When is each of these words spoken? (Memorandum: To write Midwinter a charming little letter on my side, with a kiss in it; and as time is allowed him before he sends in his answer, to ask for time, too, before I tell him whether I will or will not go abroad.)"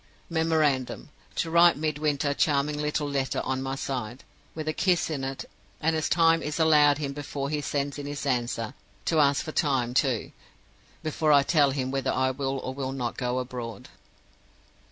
(Memorandum: 0.31 1.09
To 1.35 1.51
write 1.51 1.77
Midwinter 1.77 2.29
a 2.29 2.33
charming 2.33 2.79
little 2.81 3.07
letter 3.07 3.39
on 3.45 3.61
my 3.61 3.75
side, 3.75 4.23
with 4.55 4.67
a 4.67 4.73
kiss 4.73 5.11
in 5.11 5.23
it; 5.23 5.45
and 5.79 5.95
as 5.95 6.09
time 6.09 6.41
is 6.41 6.59
allowed 6.59 6.97
him 6.97 7.13
before 7.13 7.51
he 7.51 7.61
sends 7.61 7.99
in 7.99 8.07
his 8.07 8.25
answer, 8.25 8.73
to 9.05 9.19
ask 9.19 9.45
for 9.45 9.51
time, 9.51 9.93
too, 9.93 10.31
before 11.03 11.31
I 11.31 11.43
tell 11.43 11.69
him 11.69 11.91
whether 11.91 12.11
I 12.11 12.31
will 12.31 12.57
or 12.61 12.73
will 12.73 12.93
not 12.93 13.15
go 13.15 13.37
abroad.)" 13.37 13.89